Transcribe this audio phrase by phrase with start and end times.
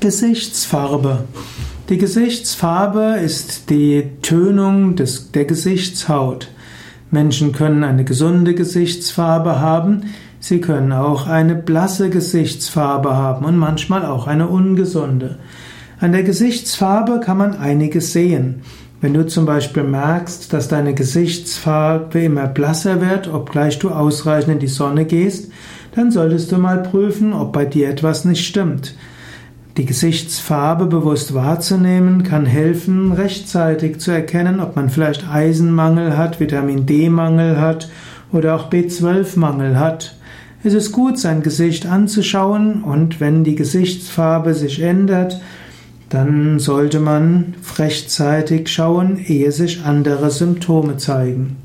[0.00, 1.24] Gesichtsfarbe.
[1.88, 6.52] Die Gesichtsfarbe ist die Tönung des, der Gesichtshaut.
[7.10, 10.02] Menschen können eine gesunde Gesichtsfarbe haben,
[10.38, 15.38] sie können auch eine blasse Gesichtsfarbe haben und manchmal auch eine ungesunde.
[15.98, 18.62] An der Gesichtsfarbe kann man einiges sehen.
[19.00, 24.58] Wenn du zum Beispiel merkst, dass deine Gesichtsfarbe immer blasser wird, obgleich du ausreichend in
[24.60, 25.50] die Sonne gehst,
[25.96, 28.94] dann solltest du mal prüfen, ob bei dir etwas nicht stimmt.
[29.78, 36.84] Die Gesichtsfarbe bewusst wahrzunehmen kann helfen, rechtzeitig zu erkennen, ob man vielleicht Eisenmangel hat, Vitamin
[36.84, 37.88] D-Mangel hat
[38.32, 40.16] oder auch B12-Mangel hat.
[40.64, 45.40] Es ist gut, sein Gesicht anzuschauen und wenn die Gesichtsfarbe sich ändert,
[46.08, 51.56] dann sollte man rechtzeitig schauen, ehe sich andere Symptome zeigen.